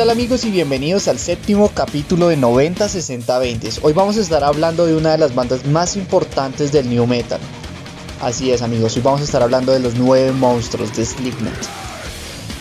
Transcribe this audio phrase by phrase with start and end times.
[0.00, 3.68] Tal amigos y bienvenidos al séptimo capítulo de 90 60 20.
[3.82, 7.38] Hoy vamos a estar hablando de una de las bandas más importantes del new metal.
[8.22, 11.52] Así es amigos, hoy vamos a estar hablando de los nueve monstruos de Slipknot.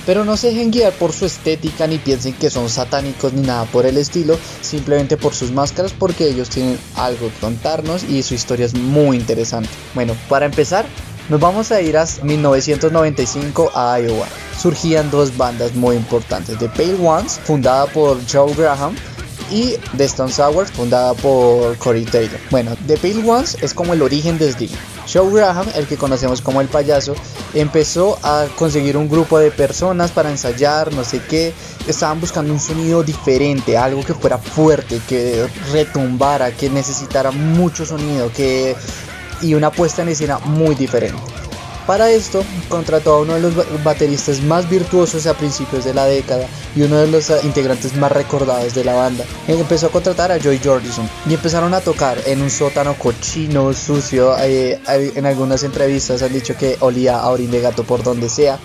[0.05, 3.63] Pero no se dejen guiar por su estética ni piensen que son satánicos ni nada
[3.63, 8.33] por el estilo, simplemente por sus máscaras porque ellos tienen algo que contarnos y su
[8.33, 9.69] historia es muy interesante.
[9.95, 10.85] Bueno, para empezar,
[11.29, 14.27] nos vamos a ir a 1995 a Iowa.
[14.59, 18.95] Surgían dos bandas muy importantes, The Pale Ones, fundada por Joe Graham,
[19.51, 22.39] y The Stone Sours, fundada por Corey Taylor.
[22.51, 24.69] Bueno, The Pale Ones es como el origen de Slim.
[25.11, 27.15] Joe Graham, el que conocemos como el payaso,
[27.53, 31.53] empezó a conseguir un grupo de personas para ensayar, no sé qué.
[31.87, 38.31] Estaban buscando un sonido diferente, algo que fuera fuerte, que retumbara, que necesitara mucho sonido,
[38.31, 38.75] que
[39.41, 41.19] y una puesta en escena muy diferente.
[41.89, 46.45] Para esto contrató a uno de los bateristas más virtuosos a principios de la década
[46.75, 49.25] y uno de los eh, integrantes más recordados de la banda.
[49.47, 54.35] Empezó a contratar a Joy Jordison y empezaron a tocar en un sótano cochino, sucio.
[54.37, 58.59] Eh, en algunas entrevistas han dicho que olía a orín de gato por donde sea.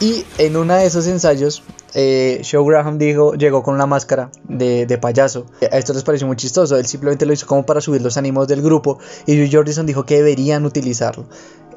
[0.00, 1.62] Y en uno de esos ensayos
[1.94, 5.46] eh, Joe Graham dijo, llegó con una máscara de, payaso.
[5.70, 6.76] A esto les pareció muy chistoso.
[6.76, 8.98] Él simplemente lo hizo como para subir los ánimos del grupo.
[9.26, 11.26] Y Joe Jordison dijo que deberían utilizarlo.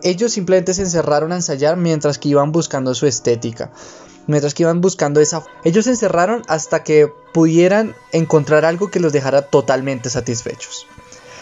[0.01, 3.71] Ellos simplemente se encerraron a ensayar mientras que iban buscando su estética.
[4.27, 5.43] Mientras que iban buscando esa...
[5.63, 10.87] Ellos se encerraron hasta que pudieran encontrar algo que los dejara totalmente satisfechos.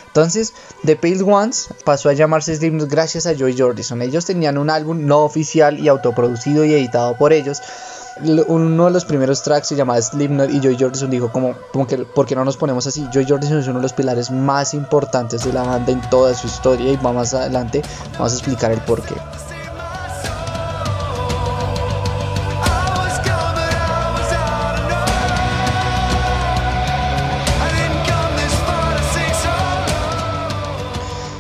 [0.08, 4.02] Entonces, The Pale Ones pasó a llamarse Slipknot gracias a Joy Jordison.
[4.02, 7.62] Ellos tenían un álbum no oficial y autoproducido y editado por ellos,
[8.48, 11.98] uno de los primeros tracks se llamaba Slipknot y Joy Jordison dijo como, como que
[12.00, 13.08] ¿por qué no nos ponemos así?
[13.12, 16.48] Joy Jordison es uno de los pilares más importantes de la banda en toda su
[16.48, 17.82] historia y más adelante
[18.14, 19.16] vamos a explicar el por qué.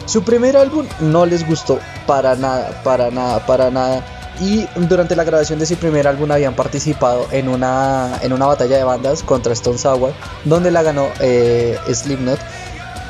[0.06, 4.04] Su primer álbum no les gustó para nada, para nada, para nada
[4.42, 8.76] y durante la grabación de ese primer álbum habían participado en una, en una batalla
[8.76, 10.14] de bandas contra Stone Sour,
[10.46, 12.40] donde la ganó eh, Slipknot.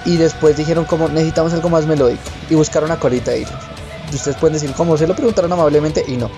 [0.03, 3.53] Y después dijeron como necesitamos algo más melódico y buscaron a Corey Taylor.
[4.13, 6.29] Ustedes pueden decir como se lo preguntaron amablemente y no.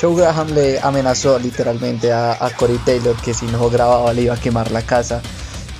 [0.00, 4.34] Joe Graham le amenazó literalmente a, a Corey Taylor que si no grababa le iba
[4.34, 5.20] a quemar la casa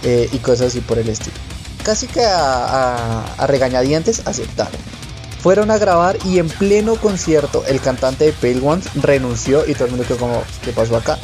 [0.02, 1.36] eh, y cosas así por el estilo.
[1.82, 4.99] Casi que a regañadientes aceptaron.
[5.42, 9.86] Fueron a grabar y en pleno concierto el cantante de Pale Ones renunció y todo
[9.86, 11.18] el mundo quedó como, ¿qué pasó acá?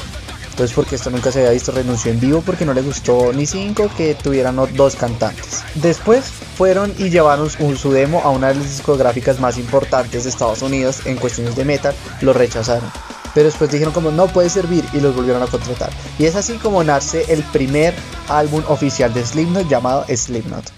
[0.49, 3.45] Entonces porque esto nunca se había visto, renunció en vivo porque no le gustó ni
[3.45, 5.63] cinco que tuvieran dos cantantes.
[5.75, 6.25] Después
[6.57, 11.05] fueron y llevaron su demo a una de las discográficas más importantes de Estados Unidos
[11.05, 12.91] en cuestiones de metal, lo rechazaron.
[13.35, 15.91] Pero después dijeron como no puede servir y los volvieron a contratar.
[16.19, 17.93] Y es así como nace el primer
[18.31, 20.76] álbum oficial de Slipknot llamado Slipknot.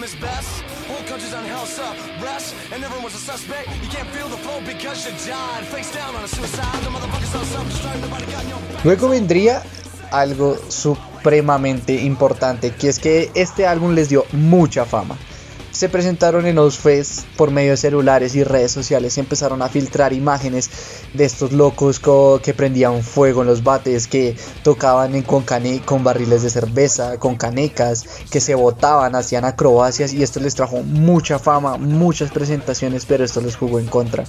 [0.00, 0.62] Freedom is best.
[0.88, 3.68] Whole country's on house arrest, and everyone's a suspect.
[3.82, 5.64] You can't feel the flow because you died.
[5.64, 6.82] Face down on a suicide.
[6.82, 8.00] The motherfuckers so self-destruct.
[8.00, 8.58] Nobody got no.
[8.84, 9.62] Luego vendría
[10.10, 15.16] algo supremamente importante, que es que este álbum les dio mucha fama
[15.80, 20.12] se presentaron en Ozfest por medio de celulares y redes sociales y empezaron a filtrar
[20.12, 20.68] imágenes
[21.14, 21.98] de estos locos
[22.42, 25.46] que prendían fuego en los bates, que tocaban con,
[25.86, 30.82] con barriles de cerveza, con canecas, que se botaban, hacían acrobacias y esto les trajo
[30.82, 34.24] mucha fama, muchas presentaciones, pero esto les jugó en contra.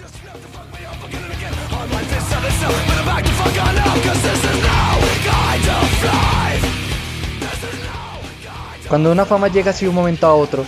[8.87, 10.65] Cuando una fama llega así de un momento a otro,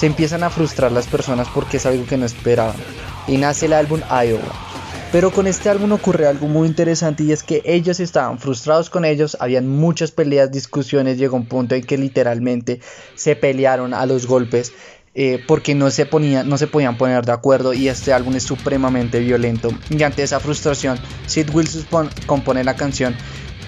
[0.00, 2.74] se empiezan a frustrar las personas porque es algo que no esperaban.
[3.28, 4.50] Y nace el álbum Iowa.
[5.12, 9.04] Pero con este álbum ocurre algo muy interesante y es que ellos estaban frustrados con
[9.04, 12.80] ellos, habían muchas peleas, discusiones, llegó un punto en que literalmente
[13.14, 14.72] se pelearon a los golpes
[15.14, 18.44] eh, porque no se, ponía, no se podían poner de acuerdo y este álbum es
[18.44, 19.68] supremamente violento.
[19.90, 23.14] Y ante esa frustración, Sid Wilson compone la canción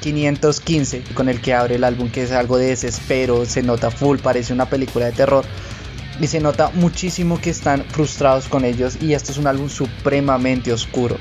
[0.00, 4.17] 515 con el que abre el álbum, que es algo de desespero, se nota full,
[4.17, 5.44] parece una película de terror.
[6.20, 10.73] Y se nota muchísimo que están frustrados con ellos y este es un álbum supremamente
[10.73, 11.19] oscuro.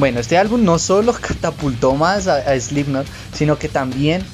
[0.00, 4.24] Bueno, este álbum no solo catapultó más a, Slipknot, sino que también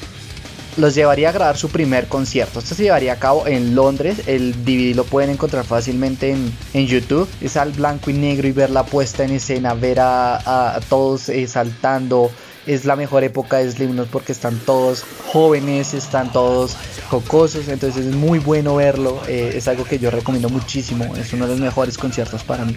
[0.76, 2.58] los llevaría a grabar su primer concierto.
[2.58, 4.22] Esto se llevaría a cabo en Londres.
[4.26, 6.36] El DVD lo pueden encontrar fácilmente
[6.74, 7.28] en, YouTube.
[7.40, 11.46] Es al blanco y negro y ver la puesta en escena, ver a, todos eh,
[11.46, 12.30] saltando.
[12.66, 16.76] Es la mejor época de Slipknot porque están todos jóvenes, están todos
[17.08, 17.68] jocosos.
[17.68, 19.22] Entonces es muy bueno verlo.
[19.28, 21.14] Eh, es algo que yo recomiendo muchísimo.
[21.16, 22.76] Es uno de los mejores conciertos para mí.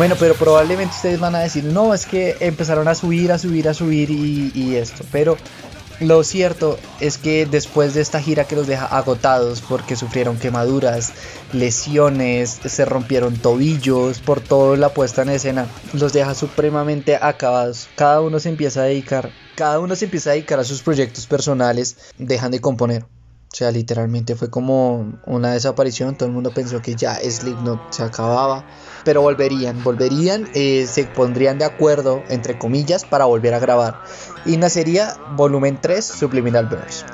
[0.00, 3.68] Bueno, pero probablemente ustedes van a decir, no, es que empezaron a subir, a subir,
[3.68, 5.04] a subir y, esto.
[5.12, 5.36] Pero
[6.00, 11.12] lo cierto es que después de esta gira que los deja agotados porque sufrieron quemaduras,
[11.52, 17.90] lesiones, se rompieron tobillos por toda la puesta en escena, los deja supremamente acabados.
[17.94, 21.26] Cada uno se empieza a dedicar, cada uno se empieza a dedicar a sus proyectos
[21.26, 23.04] personales, dejan de componer.
[23.52, 26.16] O sea, literalmente fue como una desaparición.
[26.16, 28.64] Todo el mundo pensó que ya Slipknot se acababa.
[29.04, 34.02] Pero volverían, volverían, eh, se pondrían de acuerdo, entre comillas, para volver a grabar.
[34.46, 37.04] Y nacería volumen 3, Subliminal Verse.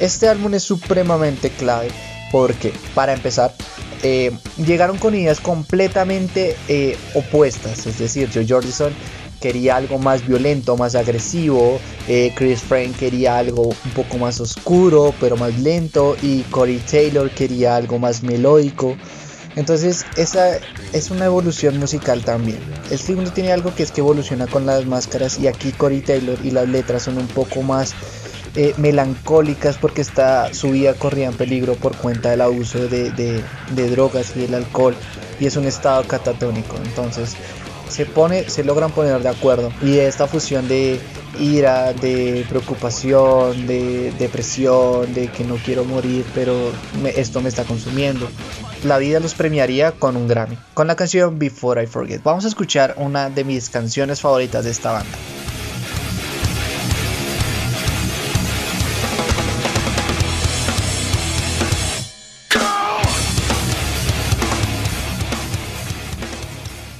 [0.00, 1.88] Este álbum es supremamente clave
[2.30, 3.54] porque, para empezar,
[4.02, 4.30] eh,
[4.64, 7.86] llegaron con ideas completamente eh, opuestas.
[7.86, 8.92] Es decir, Joe Jordison
[9.40, 11.80] quería algo más violento, más agresivo.
[12.06, 16.16] Eh, Chris Frank quería algo un poco más oscuro, pero más lento.
[16.22, 18.96] Y Corey Taylor quería algo más melódico.
[19.56, 20.58] Entonces, esa
[20.92, 22.58] es una evolución musical también.
[22.90, 25.38] El segundo tiene algo que es que evoluciona con las máscaras.
[25.40, 27.94] Y aquí Corey Taylor y las letras son un poco más
[28.60, 34.32] eh, melancólicas porque está, su vida corría en peligro por cuenta del abuso de, drogas
[34.34, 34.96] y del alcohol
[35.38, 36.74] y es un estado catatónico.
[36.84, 37.36] Entonces
[37.88, 40.98] se, pone, se logran poner de acuerdo y esta fusión de
[41.38, 46.72] ira, de preocupación, de depresión, de que no quiero morir, pero
[47.14, 48.28] esto me está consumiendo.
[48.82, 52.24] La vida los premiaría con un Grammy, con la canción Before I Forget.
[52.24, 55.16] Vamos a escuchar una de mis canciones favoritas de esta banda.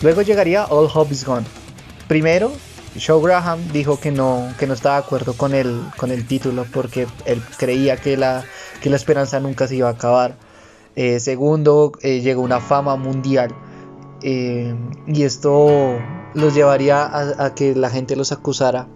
[0.08, 1.44] Luego llegaría All Hope Is Gone.
[2.06, 2.50] Primero,
[2.98, 6.64] Joe Graham dijo que no, que no estaba de acuerdo con el, con el título
[6.72, 8.42] porque él creía que la,
[8.80, 10.38] que la esperanza nunca se iba a acabar.
[10.96, 13.54] Eh, segundo, eh, llegó una fama mundial
[14.22, 14.74] eh,
[15.06, 15.98] y esto
[16.32, 18.88] los llevaría a, que la gente los acusara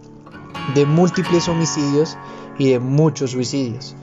[0.75, 2.17] de múltiples homicidios
[2.57, 3.97] y de muchos suicidios.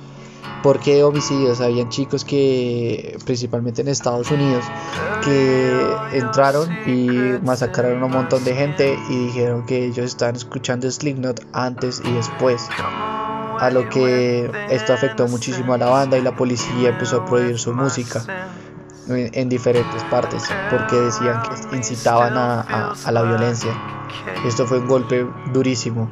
[0.64, 1.62] ¿Por qué homicidios?
[1.62, 4.66] Habían chicos que, principalmente en Estados Unidos,
[5.24, 7.08] que entraron y
[7.44, 12.12] masacraron a un montón de gente y dijeron que ellos estaban escuchando Slipknot antes y
[12.12, 12.68] después.
[13.60, 17.60] A lo que esto afectó muchísimo a la banda y la policía empezó a prohibir
[17.60, 18.24] su música
[19.10, 23.72] en, diferentes partes porque decían que incitaban a, a la violencia.
[24.46, 26.10] Esto fue un golpe durísimo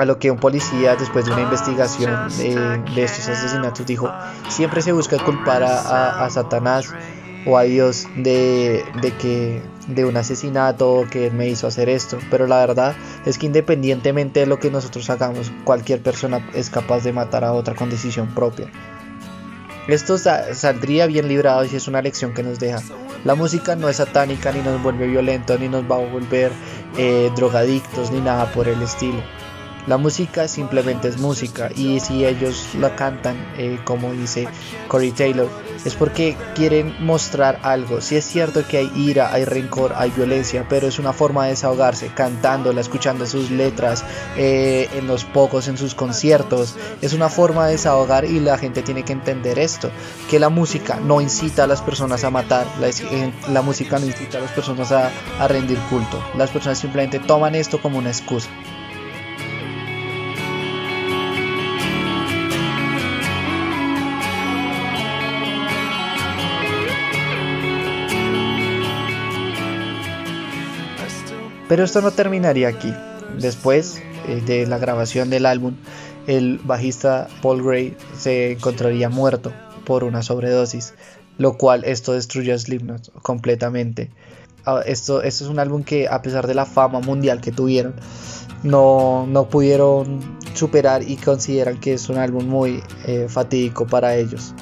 [0.00, 4.10] a lo que un policía, después de una investigación de, estos asesinatos, dijo,
[4.48, 6.92] siempre se busca culpar a, Satanás
[7.46, 8.84] o a Dios de,
[9.18, 13.46] que de un asesinato que él me hizo hacer esto, pero la verdad es que
[13.46, 17.90] independientemente de lo que nosotros hagamos, cualquier persona es capaz de matar a otra con
[17.90, 18.70] decisión propia.
[19.88, 22.82] Esto saldría bien librado y es una lección que nos deja.
[23.24, 26.52] La música no es satánica, ni nos vuelve violentos, ni nos va a volver
[26.98, 29.22] eh, drogadictos, ni nada por el estilo
[29.88, 34.46] La música simplemente es música y si ellos la cantan, eh, como dice
[34.86, 35.48] Corey Taylor,
[35.82, 38.02] es porque quieren mostrar algo.
[38.02, 41.52] Si es cierto que hay ira, hay rencor, hay violencia, pero es una forma de
[41.52, 44.04] desahogarse, cantándola, escuchando sus letras,
[44.36, 46.76] eh, en los pocos, en sus conciertos.
[47.00, 49.90] Es una forma de desahogar y la gente tiene que entender esto,
[50.28, 54.36] que la música no incita a las personas a matar, la, eh, música no incita
[54.36, 56.22] a las personas a rendir culto.
[56.36, 58.50] Las personas simplemente toman esto como una excusa.
[71.68, 72.92] Pero esto no terminaría aquí.
[73.38, 75.74] Después eh, de la grabación del álbum,
[76.26, 79.52] el bajista Paul Gray se encontraría muerto
[79.84, 80.94] por una sobredosis,
[81.36, 84.10] lo cual esto destruyó a Slipknot completamente.
[84.64, 87.94] Ah, esto, esto es un álbum que a pesar de la fama mundial que tuvieron,
[88.62, 94.54] no, no pudieron superar y consideran que es un álbum muy eh, fatídico para ellos.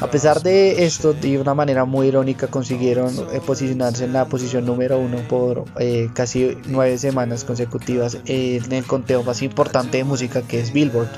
[0.00, 4.66] A pesar de esto, de una manera muy irónica consiguieron eh, posicionarse en la posición
[4.66, 10.42] número uno por eh, casi nueve semanas consecutivas en el conteo más importante de música
[10.42, 11.08] que es Billboard.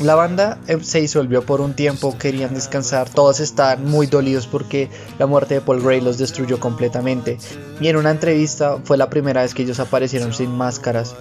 [0.00, 4.88] La banda eh, se disolvió por un tiempo, querían descansar, todos estaban muy dolidos porque
[5.18, 7.38] la muerte de Paul Gray los destruyó completamente.
[7.80, 11.14] Y en una entrevista fue la primera vez que ellos aparecieron sin máscaras,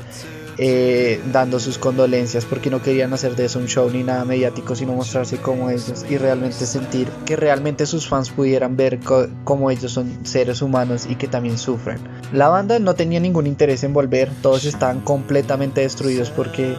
[0.63, 4.75] eh, dando sus condolencias porque no querían hacer de eso un show ni nada mediático,
[4.75, 8.99] sino mostrarse como ellos y realmente sentir que realmente sus fans pudieran ver
[9.43, 11.97] como ellos son seres humanos y que también sufren.
[12.31, 16.75] La banda no tenía ningún interés en volver, todos estaban completamente destruidos porque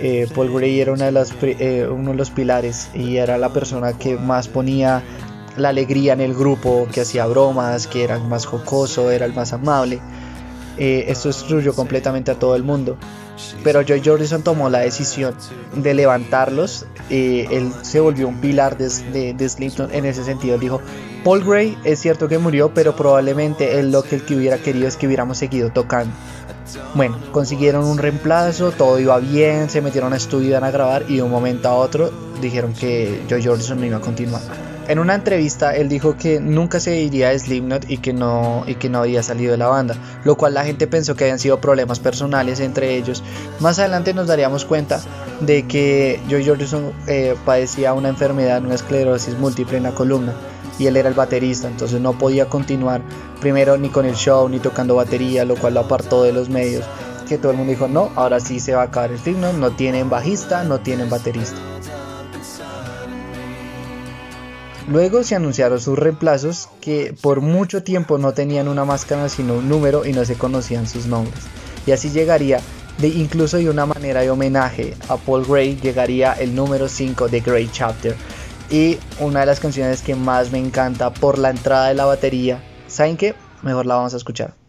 [0.00, 4.48] eh, Paul Gray era eh, uno de los pilares y era la persona que más
[4.48, 5.04] ponía
[5.56, 9.34] la alegría en el grupo, que hacía bromas, que era el más jocoso, era el
[9.34, 10.00] más amable.
[10.78, 12.96] Eh, esto destruyó completamente a todo el mundo.
[13.64, 15.34] Pero Joy Jordison tomó la decisión
[15.74, 16.86] de levantarlos.
[17.08, 20.54] eh, él se volvió un pilar de, de, de Slipknot en ese sentido.
[20.54, 20.80] Él dijo,
[21.24, 24.86] Paul Gray es cierto que murió, pero probablemente él lo que él que hubiera querido
[24.86, 26.12] es que hubiéramos seguido tocando.
[26.94, 31.16] Bueno, consiguieron un reemplazo, todo iba bien, se metieron a estudio, iban a grabar y
[31.16, 32.10] de un momento a otro
[32.40, 34.69] dijeron que Joy Jordison no iba a continuar.
[34.90, 38.74] En una entrevista él dijo que nunca se iría de Slipknot y que no y
[38.74, 39.94] que no había salido de la banda,
[40.24, 43.22] lo cual la gente pensó que habían sido problemas personales entre ellos.
[43.60, 45.00] Más adelante nos daríamos cuenta
[45.42, 50.34] de que Joy Jordison eh, padecía una enfermedad, una esclerosis múltiple en la columna
[50.76, 53.00] y él era el baterista, entonces no podía continuar
[53.40, 56.84] primero ni con el show ni tocando batería, lo cual lo apartó de los medios.
[57.28, 59.70] Que todo el mundo dijo, no, ahora sí se va a acabar el Slipknot, no
[59.70, 61.69] tienen bajista, no tienen baterista.
[64.88, 69.68] Luego se anunciaron sus reemplazos que por mucho tiempo no tenían una máscara sino un
[69.68, 71.44] número y no se conocían sus nombres.
[71.86, 72.60] Y así llegaría,
[72.98, 77.40] de, incluso de una manera de homenaje a Paul Gray, llegaría el número 5 de
[77.40, 78.16] Gray Chapter.
[78.70, 82.62] Y una de las canciones que más me encanta por la entrada de la batería,
[82.86, 83.34] ¿saben qué?
[83.62, 84.59] Mejor la vamos a escuchar.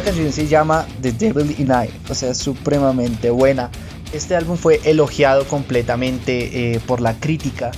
[0.00, 3.70] Esta canción se llama The Devil in I, o sea, supremamente buena.
[4.14, 7.70] Este álbum fue elogiado completamente eh, por la crítica.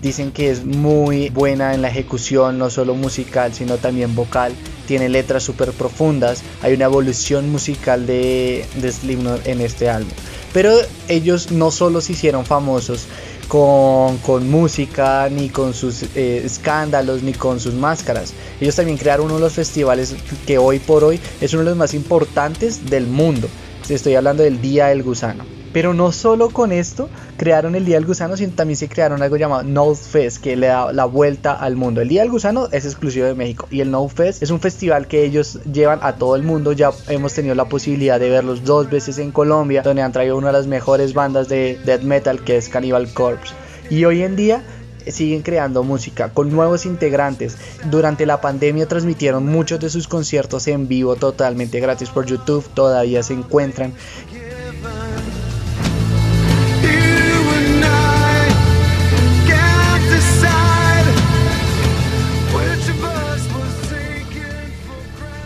[0.00, 4.52] Dicen que es muy buena en la ejecución, no solo musical, sino también vocal.
[4.86, 6.44] Tiene letras súper profundas.
[6.62, 10.12] Hay una evolución musical de, de Slipknot en este álbum.
[10.52, 10.72] Pero
[11.08, 13.08] ellos no solo se hicieron famosos
[13.48, 18.32] con, con música, ni con sus eh, escándalos, ni con sus máscaras.
[18.60, 20.14] Ellos también crearon uno de los festivales
[20.46, 23.48] que hoy por hoy es uno de los más importantes del mundo.
[23.88, 25.55] Estoy hablando del Día del Gusano.
[25.76, 29.36] Pero no solo con esto crearon el Día del Gusano, sino también se crearon algo
[29.36, 32.00] llamado No Fest, que le da la vuelta al mundo.
[32.00, 35.06] El Día del Gusano es exclusivo de México y el No Fest es un festival
[35.06, 36.72] que ellos llevan a todo el mundo.
[36.72, 40.46] Ya hemos tenido la posibilidad de verlos dos veces en Colombia, donde han traído una
[40.46, 43.52] de las mejores bandas de death metal, que es Cannibal Corpse.
[43.90, 44.62] Y hoy en día
[45.06, 47.58] siguen creando música con nuevos integrantes.
[47.90, 53.22] Durante la pandemia transmitieron muchos de sus conciertos en vivo totalmente gratis por YouTube, todavía
[53.22, 53.92] se encuentran.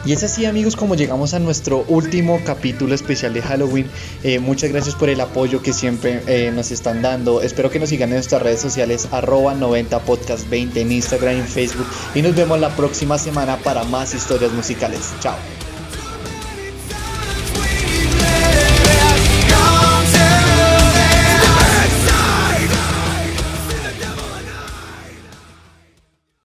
[0.05, 3.87] Y es así amigos como llegamos a nuestro último capítulo especial de Halloween.
[4.23, 7.43] Eh, muchas gracias por el apoyo que siempre eh, nos están dando.
[7.43, 11.87] Espero que nos sigan en nuestras redes sociales arroba 90podcast20 en Instagram y en Facebook.
[12.15, 15.13] Y nos vemos la próxima semana para más historias musicales.
[15.21, 15.60] Chao.